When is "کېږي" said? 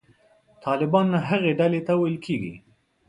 2.25-2.53